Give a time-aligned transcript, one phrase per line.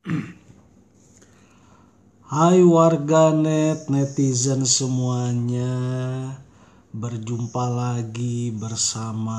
[2.32, 5.76] Hai warganet netizen semuanya.
[6.88, 9.36] Berjumpa lagi bersama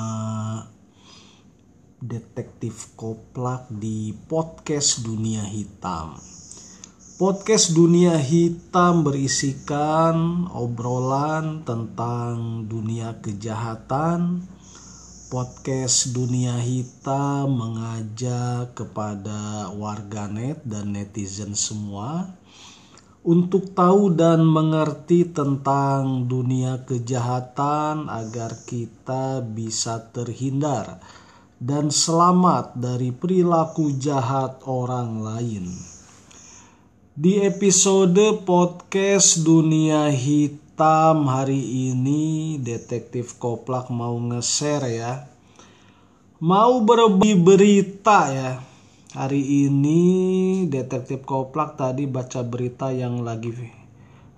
[1.97, 6.21] Detektif Koplak di podcast Dunia Hitam.
[7.17, 14.45] Podcast Dunia Hitam berisikan obrolan tentang dunia kejahatan
[15.31, 22.35] podcast Dunia Hitam mengajak kepada warganet dan netizen semua
[23.23, 30.99] untuk tahu dan mengerti tentang dunia kejahatan agar kita bisa terhindar
[31.63, 35.71] dan selamat dari perilaku jahat orang lain.
[37.15, 45.30] Di episode podcast Dunia Hitam hari ini detektif Koplak mau nge-share ya.
[46.41, 48.57] Mau berbagi berita ya.
[49.13, 50.01] Hari ini
[50.65, 53.53] detektif Koplak tadi baca berita yang lagi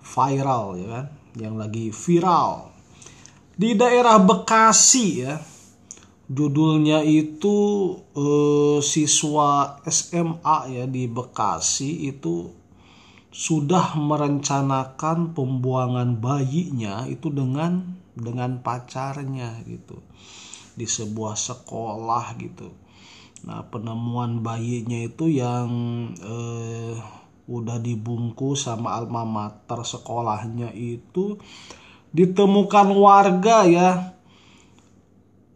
[0.03, 1.05] viral ya kan,
[1.39, 2.75] yang lagi viral.
[3.55, 5.39] Di daerah Bekasi ya.
[6.27, 7.55] Judulnya itu
[7.95, 12.51] eh, siswa SMA ya di Bekasi itu
[13.31, 20.03] sudah merencanakan pembuangan bayinya itu dengan dengan pacarnya gitu
[20.73, 22.73] di sebuah sekolah gitu.
[23.43, 25.69] Nah penemuan bayinya itu yang
[26.17, 26.95] eh,
[27.43, 31.35] udah dibungkus sama alma mater sekolahnya itu
[32.15, 33.89] ditemukan warga ya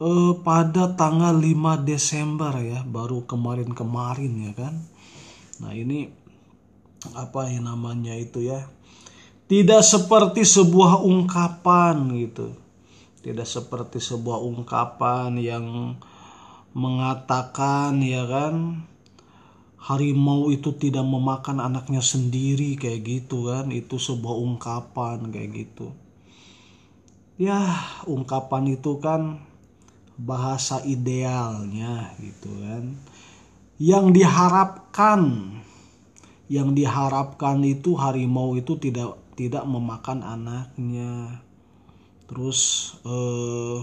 [0.03, 4.75] eh, pada tanggal 5 Desember ya baru kemarin-kemarin ya kan.
[5.63, 6.11] Nah ini
[7.15, 8.67] apa yang namanya itu ya
[9.47, 12.66] tidak seperti sebuah ungkapan gitu
[13.28, 16.00] tidak seperti sebuah ungkapan yang
[16.72, 18.88] mengatakan ya kan
[19.84, 23.67] harimau itu tidak memakan anaknya sendiri kayak gitu kan.
[23.75, 25.92] Itu sebuah ungkapan kayak gitu.
[27.36, 27.59] Ya
[28.08, 29.44] ungkapan itu kan
[30.16, 32.96] bahasa idealnya gitu kan.
[33.75, 35.22] Yang diharapkan
[36.47, 41.44] yang diharapkan itu harimau itu tidak tidak memakan anaknya
[42.27, 43.79] terus eh,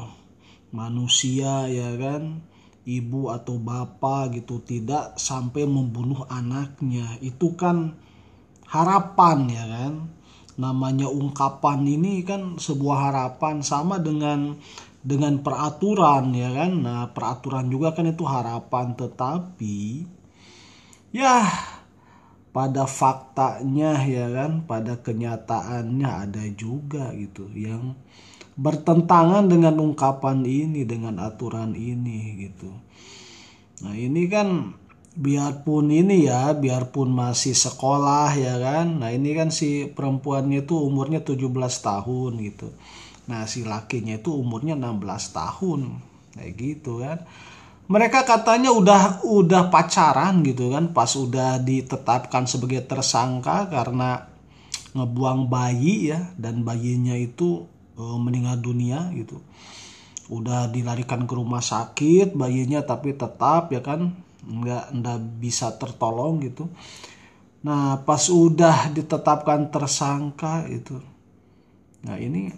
[0.70, 2.44] manusia ya kan?
[2.84, 7.16] Ibu atau bapak gitu tidak sampai membunuh anaknya.
[7.24, 7.96] Itu kan
[8.68, 9.94] harapan ya kan?
[10.60, 14.60] Namanya ungkapan ini kan sebuah harapan sama dengan
[15.00, 16.72] dengan peraturan ya kan?
[16.84, 20.04] Nah peraturan juga kan itu harapan tetapi
[21.16, 21.44] ya
[22.52, 24.68] pada faktanya ya kan?
[24.68, 27.96] Pada kenyataannya ada juga gitu yang
[28.54, 32.70] bertentangan dengan ungkapan ini dengan aturan ini gitu.
[33.82, 34.78] Nah ini kan
[35.14, 39.02] biarpun ini ya biarpun masih sekolah ya kan.
[39.02, 41.50] Nah ini kan si perempuannya itu umurnya 17
[41.82, 42.70] tahun gitu.
[43.30, 45.02] Nah si lakinya itu umurnya 16
[45.34, 45.80] tahun
[46.38, 47.26] kayak gitu kan.
[47.84, 50.90] Mereka katanya udah udah pacaran gitu kan.
[50.94, 54.30] Pas udah ditetapkan sebagai tersangka karena
[54.96, 56.32] ngebuang bayi ya.
[56.34, 59.40] Dan bayinya itu e, meninggal dunia gitu.
[60.28, 64.14] Udah dilarikan ke rumah sakit bayinya tapi tetap ya kan?
[64.44, 66.68] Nggak nggak bisa tertolong gitu.
[67.64, 71.00] Nah pas udah ditetapkan tersangka itu.
[72.04, 72.52] Nah ini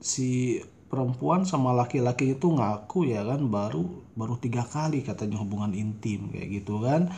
[0.00, 3.44] si perempuan sama laki-laki itu ngaku ya kan?
[3.48, 7.08] Baru baru tiga kali katanya hubungan intim kayak gitu kan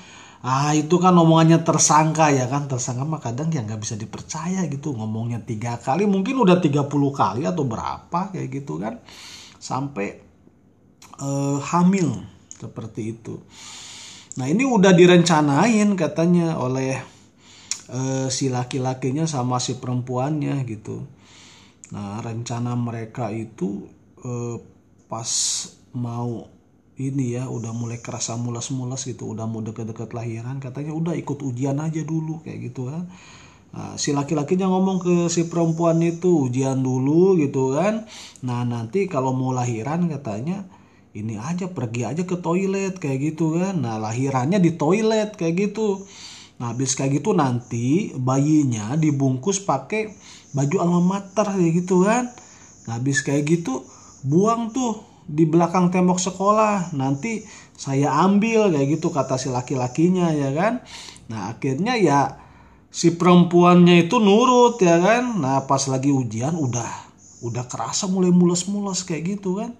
[0.44, 2.68] ah itu kan omongannya tersangka ya kan.
[2.68, 4.92] Tersangka mah kadang ya nggak bisa dipercaya gitu.
[4.92, 9.00] Ngomongnya tiga kali mungkin udah 30 kali atau berapa kayak gitu kan.
[9.56, 10.20] Sampai
[11.24, 12.20] uh, hamil
[12.52, 13.40] seperti itu.
[14.36, 17.00] Nah ini udah direncanain katanya oleh
[17.88, 21.06] uh, si laki-lakinya sama si perempuannya gitu.
[21.94, 23.86] Nah, rencana mereka itu
[24.24, 24.56] eh,
[25.06, 25.30] pas
[25.94, 26.48] mau
[26.94, 31.78] ini ya udah mulai kerasa mulas-mulas gitu, udah mau deket-deket lahiran, katanya udah ikut ujian
[31.82, 33.10] aja dulu kayak gitu kan.
[33.74, 38.06] Nah, si laki-lakinya ngomong ke si perempuan itu ujian dulu gitu kan.
[38.46, 40.62] Nah, nanti kalau mau lahiran katanya
[41.14, 43.82] ini aja pergi aja ke toilet kayak gitu kan.
[43.82, 46.06] Nah, lahirannya di toilet kayak gitu.
[46.62, 50.14] Nah, habis kayak gitu nanti bayinya dibungkus pakai
[50.54, 52.30] baju alma mater kayak gitu kan
[52.86, 53.82] nah, habis kayak gitu
[54.22, 56.92] buang tuh di belakang tembok sekolah.
[56.92, 57.44] Nanti
[57.74, 60.84] saya ambil kayak gitu kata si laki-lakinya ya kan?
[61.32, 62.38] Nah akhirnya ya
[62.92, 65.40] si perempuannya itu nurut ya kan?
[65.40, 67.12] Nah pas lagi ujian udah
[67.44, 69.72] udah kerasa mulai mules-mules kayak gitu kan?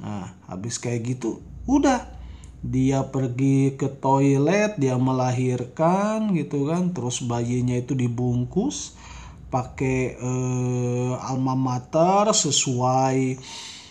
[0.00, 2.16] Nah habis kayak gitu udah.
[2.58, 6.90] Dia pergi ke toilet dia melahirkan gitu kan?
[6.90, 8.98] Terus bayinya itu dibungkus
[9.46, 13.38] pakai eh, alma mater sesuai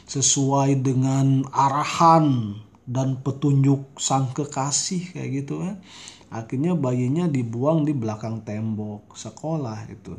[0.07, 2.55] sesuai dengan arahan
[2.87, 5.77] dan petunjuk sang kekasih kayak gitu kan
[6.31, 10.15] akhirnya bayinya dibuang di belakang tembok sekolah itu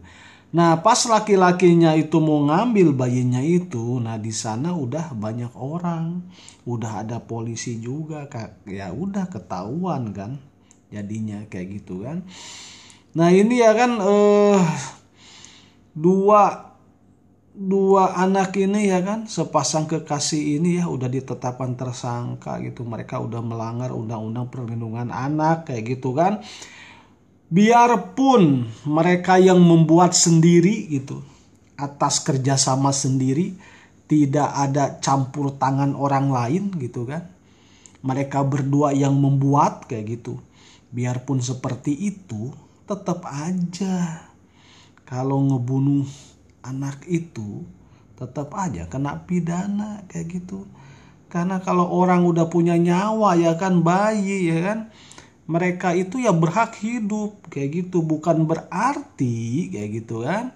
[0.49, 6.25] Nah, pas laki-lakinya itu mau ngambil bayinya itu, nah di sana udah banyak orang,
[6.65, 8.25] udah ada polisi juga.
[8.65, 10.41] Ya udah ketahuan kan,
[10.89, 12.25] jadinya kayak gitu kan.
[13.13, 14.61] Nah ini ya kan eh,
[15.93, 16.68] dua
[17.59, 22.87] dua anak ini ya kan sepasang kekasih ini ya udah ditetapkan tersangka gitu.
[22.87, 26.39] Mereka udah melanggar undang-undang perlindungan anak kayak gitu kan.
[27.51, 31.19] Biarpun mereka yang membuat sendiri gitu
[31.75, 33.59] atas kerjasama sendiri
[34.07, 37.27] tidak ada campur tangan orang lain gitu kan.
[38.07, 40.39] Mereka berdua yang membuat kayak gitu.
[40.95, 42.55] Biarpun seperti itu
[42.87, 44.31] tetap aja.
[45.09, 46.07] Kalau ngebunuh
[46.69, 47.65] anak itu
[48.19, 50.69] tetap aja kena pidana kayak gitu.
[51.33, 54.79] Karena kalau orang udah punya nyawa ya kan bayi ya kan
[55.49, 58.05] mereka itu ya berhak hidup kayak gitu.
[58.05, 60.53] Bukan berarti kayak gitu kan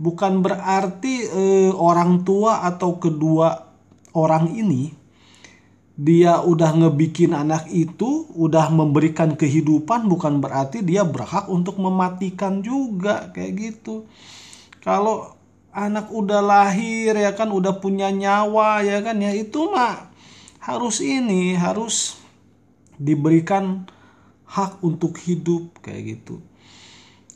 [0.00, 3.68] bukan berarti eh, orang tua atau kedua
[4.16, 4.96] orang ini
[6.00, 13.28] dia udah ngebikin anak itu udah memberikan kehidupan bukan berarti dia berhak untuk mematikan juga
[13.36, 14.08] kayak gitu.
[14.80, 15.36] Kalau
[15.70, 20.10] anak udah lahir ya kan udah punya nyawa ya kan ya itu mah
[20.60, 22.18] harus ini harus
[23.00, 23.86] diberikan
[24.44, 26.42] hak untuk hidup kayak gitu.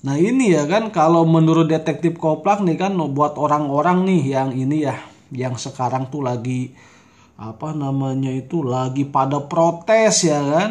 [0.05, 4.85] Nah ini ya kan kalau menurut detektif Koplak nih kan buat orang-orang nih yang ini
[4.85, 5.01] ya
[5.33, 6.77] yang sekarang tuh lagi
[7.35, 10.71] apa namanya itu lagi pada protes ya kan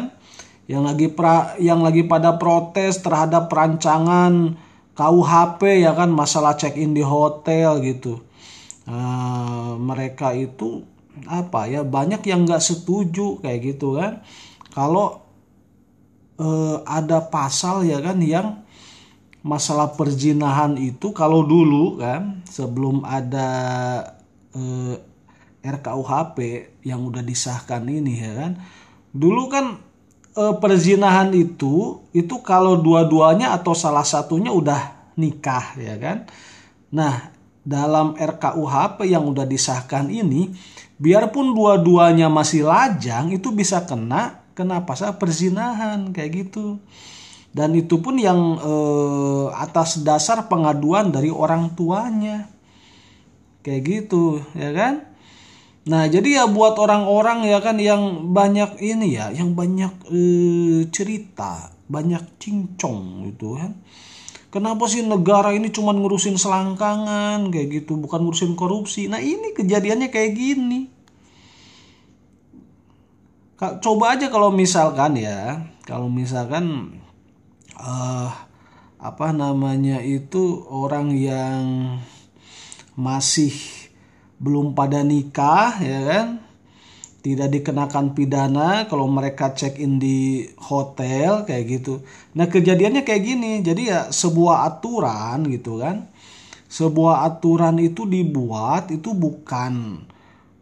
[0.64, 4.56] yang lagi pra, yang lagi pada protes terhadap perancangan
[4.94, 6.10] KUHP ya kan?
[6.10, 8.22] Masalah check in di hotel gitu.
[8.86, 10.86] Nah, mereka itu
[11.26, 11.82] apa ya?
[11.82, 14.22] Banyak yang nggak setuju kayak gitu kan?
[14.70, 15.22] Kalau
[16.38, 18.22] eh, ada pasal ya kan?
[18.22, 18.62] Yang
[19.44, 23.50] masalah perzinahan itu kalau dulu kan sebelum ada
[24.56, 24.96] eh,
[25.64, 26.36] RKUHP
[26.84, 28.52] yang udah disahkan ini ya kan?
[29.14, 29.93] Dulu kan
[30.34, 36.26] eh, perzinahan itu itu kalau dua-duanya atau salah satunya udah nikah ya kan
[36.94, 37.30] nah
[37.64, 40.52] dalam RKUHP yang udah disahkan ini
[41.00, 46.78] biarpun dua-duanya masih lajang itu bisa kena Kenapa saya perzinahan kayak gitu.
[47.50, 52.46] Dan itu pun yang eh, atas dasar pengaduan dari orang tuanya.
[53.66, 54.94] Kayak gitu, ya kan?
[55.84, 61.76] Nah, jadi ya buat orang-orang ya kan yang banyak ini ya, yang banyak eh, cerita,
[61.88, 63.76] banyak cincong gitu kan.
[64.48, 69.10] Kenapa sih negara ini cuma ngurusin selangkangan kayak gitu, bukan ngurusin korupsi.
[69.10, 70.94] Nah, ini kejadiannya kayak gini
[73.80, 76.98] coba aja kalau misalkan ya kalau misalkan
[77.78, 78.28] uh,
[78.98, 81.62] apa namanya itu orang yang
[82.96, 83.52] masih
[84.44, 86.26] belum pada nikah ya kan?
[87.24, 92.04] Tidak dikenakan pidana kalau mereka check in di hotel kayak gitu.
[92.36, 96.04] Nah kejadiannya kayak gini, jadi ya sebuah aturan gitu kan,
[96.68, 100.04] sebuah aturan itu dibuat itu bukan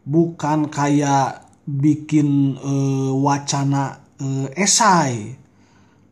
[0.06, 5.38] bukan kayak bikin uh, wacana uh, esai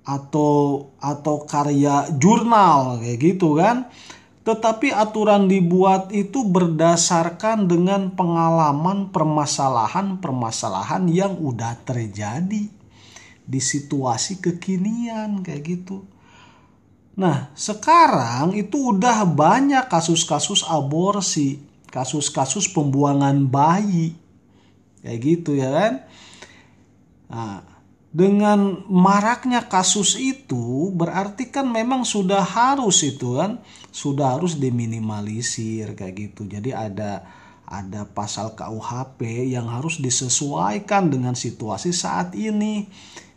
[0.06, 3.86] atau atau karya jurnal kayak gitu kan
[4.40, 12.68] tetapi aturan dibuat itu berdasarkan dengan pengalaman permasalahan-permasalahan yang udah terjadi
[13.44, 16.04] di situasi kekinian kayak gitu.
[17.20, 21.60] Nah, sekarang itu udah banyak kasus-kasus aborsi,
[21.92, 24.16] kasus-kasus pembuangan bayi
[25.00, 25.92] Kayak gitu ya kan.
[27.30, 27.56] Nah,
[28.10, 33.62] dengan maraknya kasus itu berarti kan memang sudah harus itu kan
[33.94, 36.50] sudah harus diminimalisir kayak gitu.
[36.50, 37.22] Jadi ada
[37.70, 42.90] ada pasal KUHP yang harus disesuaikan dengan situasi saat ini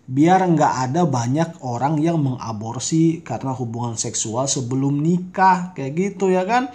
[0.04, 6.44] biar nggak ada banyak orang yang mengaborsi karena hubungan seksual sebelum nikah kayak gitu ya
[6.44, 6.74] kan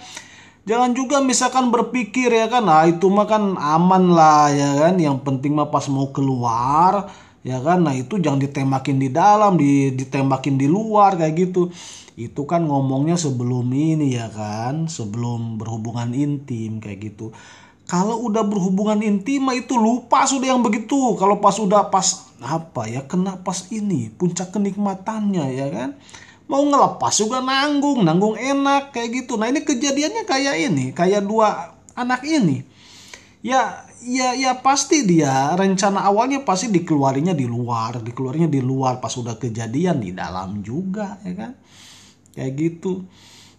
[0.69, 5.01] Jangan juga misalkan berpikir ya kan, nah itu mah kan aman lah ya kan.
[5.01, 7.09] Yang penting mah pas mau keluar
[7.49, 9.57] ya kan, nah itu jangan ditembakin di dalam,
[9.97, 11.73] ditembakin di luar kayak gitu.
[12.13, 17.33] Itu kan ngomongnya sebelum ini ya kan, sebelum berhubungan intim kayak gitu.
[17.89, 21.17] kalau udah berhubungan intima itu lupa sudah yang begitu.
[21.17, 25.89] Kalau pas udah pas apa ya kena pas ini puncak kenikmatannya ya kan?
[26.45, 29.41] Mau ngelepas juga nanggung nanggung enak kayak gitu.
[29.41, 32.61] Nah ini kejadiannya kayak ini kayak dua anak ini.
[33.41, 35.53] Ya ya ya pasti dia.
[35.55, 38.99] Rencana awalnya pasti dikeluarinya di luar dikeluarinya di luar.
[39.03, 41.51] Pas sudah kejadian di dalam juga ya kan?
[42.35, 43.03] Kayak gitu.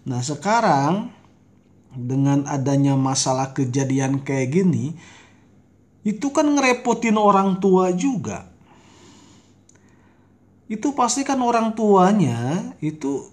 [0.09, 1.12] Nah sekarang
[1.90, 4.94] dengan adanya masalah kejadian kayak gini
[6.06, 8.49] itu kan ngerepotin orang tua juga.
[10.70, 13.26] Itu pasti kan orang tuanya itu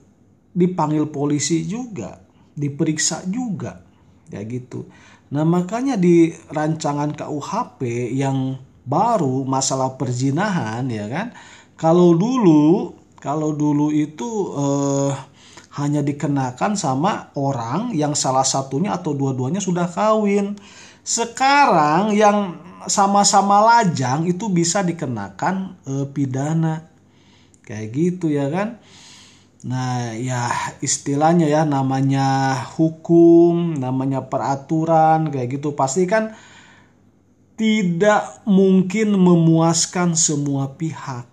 [0.57, 2.19] dipanggil polisi juga
[2.57, 3.85] diperiksa juga.
[4.27, 4.89] Ya gitu
[5.27, 11.27] nah makanya di rancangan KUHP yang baru masalah perzinahan ya kan
[11.75, 15.11] kalau dulu kalau dulu itu eh,
[15.77, 20.57] hanya dikenakan sama orang yang salah satunya atau dua-duanya sudah kawin.
[21.05, 22.57] Sekarang yang
[22.89, 26.81] sama-sama lajang itu bisa dikenakan e, pidana.
[27.61, 28.81] Kayak gitu ya kan.
[29.67, 30.47] Nah, ya
[30.79, 35.75] istilahnya ya namanya hukum, namanya peraturan kayak gitu.
[35.75, 36.39] Pasti kan
[37.59, 41.27] tidak mungkin memuaskan semua pihak.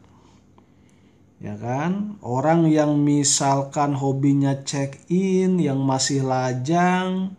[1.39, 2.19] Ya kan?
[2.25, 7.39] Orang yang misalkan hobinya check in yang masih lajang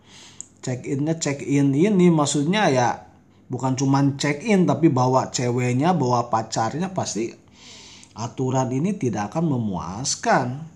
[0.66, 3.06] check innya check in ini maksudnya ya
[3.46, 7.30] bukan cuman check in tapi bawa ceweknya bawa pacarnya pasti
[8.18, 10.66] aturan ini tidak akan memuaskan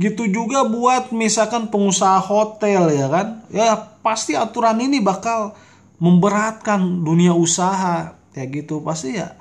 [0.00, 3.44] gitu juga buat misalkan pengusaha hotel ya kan?
[3.52, 5.52] Ya pasti aturan ini bakal
[6.00, 8.16] memberatkan dunia usaha.
[8.32, 9.36] Kayak gitu pasti ya.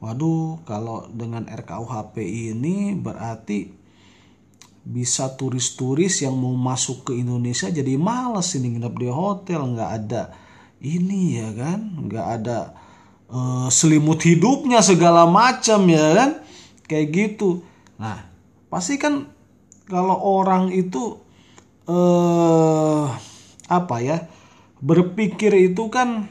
[0.00, 3.68] Waduh, kalau dengan RKUHP ini berarti
[4.80, 9.60] bisa turis-turis yang mau masuk ke Indonesia jadi males ini nginep di hotel.
[9.76, 10.22] Nggak ada
[10.80, 11.80] ini ya kan?
[12.08, 12.58] Nggak ada
[13.28, 16.30] uh, selimut hidupnya segala macam ya kan?
[16.88, 17.60] Kayak gitu.
[18.00, 18.24] Nah
[18.72, 19.28] pasti kan
[19.90, 21.18] kalau orang itu
[21.90, 23.10] uh,
[23.66, 24.30] apa ya
[24.80, 26.30] berpikir itu kan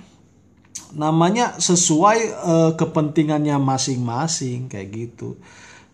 [0.95, 5.37] namanya sesuai uh, kepentingannya masing-masing kayak gitu.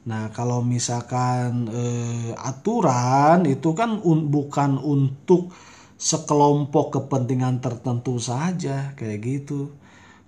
[0.05, 5.51] Nah, kalau misalkan uh, aturan itu kan un bukan untuk
[5.97, 9.73] sekelompok kepentingan tertentu saja kayak gitu.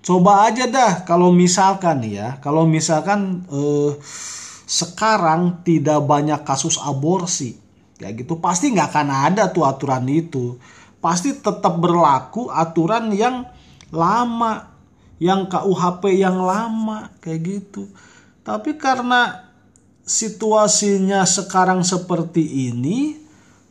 [0.02, 3.96] Coba aja dah kalau misalkan ya, kalau misalkan uh,
[4.68, 7.56] sekarang tidak banyak kasus aborsi.
[7.96, 10.60] Kayak gitu pasti nggak akan ada tuh aturan itu.
[11.00, 13.48] Pasti tetap berlaku aturan yang
[13.90, 14.76] lama
[15.18, 17.88] yang KUHP yang lama kayak gitu.
[18.44, 19.50] Tapi karena
[20.04, 23.18] situasinya sekarang seperti ini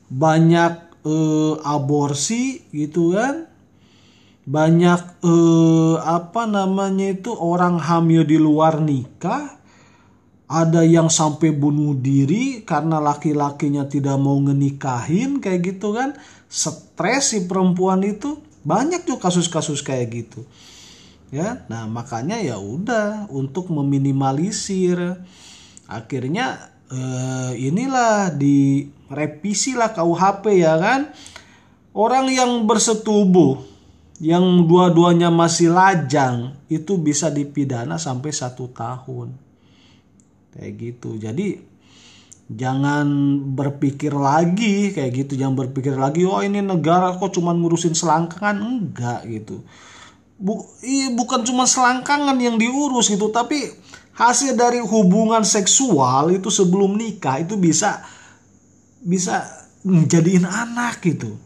[0.09, 0.73] banyak
[1.05, 3.47] eh, aborsi gitu kan.
[4.47, 9.56] Banyak eh, apa namanya itu orang hamil di luar nikah
[10.47, 16.15] ada yang sampai bunuh diri karena laki-lakinya tidak mau ngenikahin kayak gitu kan
[16.47, 20.47] stres si perempuan itu banyak tuh kasus-kasus kayak gitu.
[21.35, 25.19] Ya, nah makanya ya udah untuk meminimalisir
[25.91, 31.11] akhirnya eh, inilah di revisi lah KUHP ya kan.
[31.97, 33.57] Orang yang bersetubuh
[34.23, 39.46] yang dua-duanya masih lajang itu bisa dipidana sampai satu tahun
[40.57, 41.21] kayak gitu.
[41.21, 41.61] Jadi
[42.51, 43.07] jangan
[43.55, 45.33] berpikir lagi kayak gitu.
[45.37, 48.57] Jangan berpikir lagi oh ini negara kok cuma ngurusin selangkangan?
[48.57, 49.63] Enggak gitu.
[50.37, 53.73] Bu, iya, bukan cuma selangkangan yang diurus gitu tapi
[54.17, 58.05] hasil dari hubungan seksual itu sebelum nikah itu bisa
[59.01, 59.45] bisa
[59.85, 61.37] menjadiin anak gitu.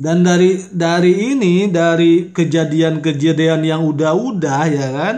[0.00, 5.16] Dan dari dari ini dari kejadian-kejadian yang udah-udah ya kan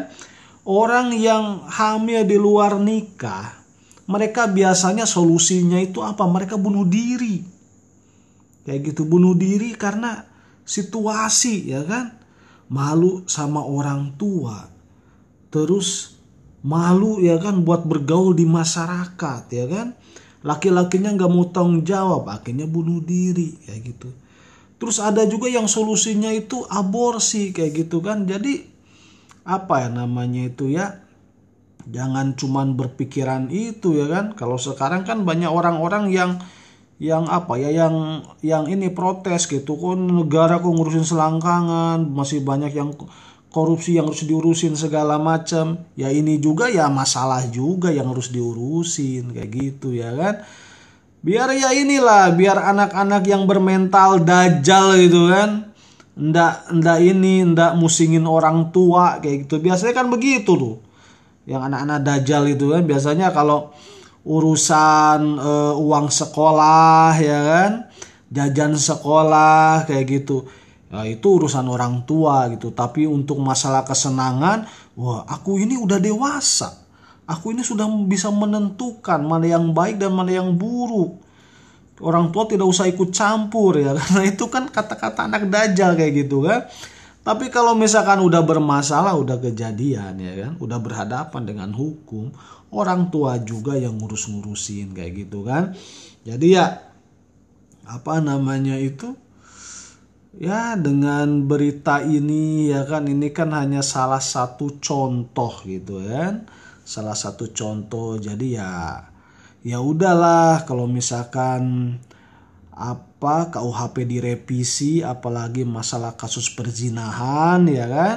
[0.63, 3.63] orang yang hamil di luar nikah
[4.13, 6.27] mereka biasanya solusinya itu apa?
[6.27, 7.41] Mereka bunuh diri.
[8.67, 10.27] Kayak gitu, bunuh diri karena
[10.67, 12.19] situasi ya kan.
[12.73, 14.69] Malu sama orang tua.
[15.53, 16.19] Terus
[16.65, 19.95] malu ya kan buat bergaul di masyarakat ya kan.
[20.43, 24.11] Laki-lakinya nggak mau tanggung jawab, akhirnya bunuh diri kayak gitu.
[24.83, 28.27] Terus ada juga yang solusinya itu aborsi kayak gitu kan.
[28.27, 28.72] Jadi
[29.43, 31.03] apa ya namanya itu ya?
[31.83, 34.39] Jangan cuman berpikiran itu ya kan?
[34.39, 36.39] Kalau sekarang kan banyak orang-orang yang
[37.03, 39.75] yang apa ya yang yang ini protes gitu.
[39.75, 42.07] Kok negara kok ngurusin selangkangan?
[42.07, 42.95] Masih banyak yang
[43.51, 45.83] korupsi yang harus diurusin segala macam.
[45.99, 50.47] Ya ini juga ya masalah juga yang harus diurusin kayak gitu ya kan?
[51.23, 55.72] Biar ya inilah biar anak-anak yang bermental dajal itu kan
[56.13, 59.63] ndak ndak ini ndak musingin orang tua kayak gitu.
[59.63, 60.77] Biasanya kan begitu tuh.
[61.49, 63.75] Yang anak-anak dajal itu kan biasanya kalau
[64.23, 67.73] urusan uh, uang sekolah ya kan?
[68.33, 70.45] Jajan sekolah kayak gitu.
[70.93, 72.71] Ya itu urusan orang tua gitu.
[72.73, 76.85] Tapi untuk masalah kesenangan wah aku ini udah dewasa.
[77.25, 81.22] Aku ini sudah bisa menentukan mana yang baik dan mana yang buruk
[82.01, 86.49] orang tua tidak usah ikut campur ya karena itu kan kata-kata anak dajal kayak gitu
[86.49, 86.65] kan
[87.23, 92.35] tapi kalau misalkan udah bermasalah, udah kejadian ya kan, udah berhadapan dengan hukum,
[92.75, 95.71] orang tua juga yang ngurus-ngurusin kayak gitu kan.
[96.27, 96.83] Jadi ya
[97.87, 99.15] apa namanya itu?
[100.35, 106.51] Ya dengan berita ini ya kan ini kan hanya salah satu contoh gitu kan.
[106.83, 108.19] Salah satu contoh.
[108.19, 108.99] Jadi ya
[109.63, 111.97] ya udahlah kalau misalkan
[112.75, 118.17] apa KUHP direvisi apalagi masalah kasus perzinahan ya kan?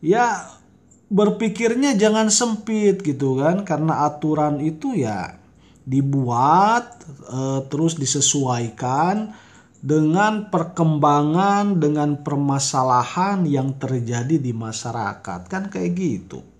[0.00, 0.48] Ya
[1.12, 3.68] berpikirnya jangan sempit gitu kan?
[3.68, 5.36] Karena aturan itu ya
[5.86, 9.36] dibuat e, terus disesuaikan
[9.84, 15.40] dengan perkembangan dengan permasalahan yang terjadi di masyarakat.
[15.52, 16.55] Kan kayak gitu